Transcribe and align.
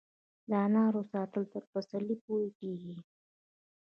د 0.49 0.51
انارو 0.65 1.01
ساتل 1.11 1.43
تر 1.53 1.63
پسرلي 1.71 2.15
پورې 2.25 2.49
کیږي؟ 2.59 2.95